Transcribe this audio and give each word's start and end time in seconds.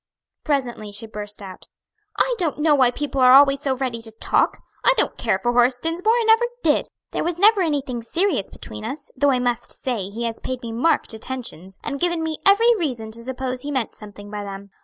Presently 0.43 0.91
she 0.91 1.05
burst 1.05 1.43
out, 1.43 1.67
"I 2.17 2.33
don't 2.39 2.57
know 2.57 2.73
why 2.73 2.89
people 2.89 3.21
are 3.21 3.33
always 3.33 3.61
so 3.61 3.75
ready 3.75 4.01
to 4.01 4.11
talk! 4.11 4.57
I 4.83 4.95
don't 4.97 5.15
care 5.15 5.37
for 5.37 5.51
Horace 5.53 5.77
Dinsmore, 5.77 6.17
and 6.17 6.25
never 6.25 6.45
did! 6.63 6.87
There 7.11 7.23
was 7.23 7.37
never 7.37 7.61
anything 7.61 8.01
serious 8.01 8.49
between 8.49 8.83
us, 8.83 9.11
though 9.15 9.29
I 9.29 9.37
must 9.37 9.71
say 9.71 10.09
he 10.09 10.23
has 10.23 10.39
paid 10.39 10.63
me 10.63 10.71
marked 10.71 11.13
attentions, 11.13 11.77
and 11.83 11.99
given 11.99 12.23
me 12.23 12.39
every 12.47 12.75
reason 12.79 13.11
to 13.11 13.19
suppose 13.21 13.61
he 13.61 13.69
meant 13.69 13.93
something 13.93 14.31
by 14.31 14.43
them. 14.43 14.71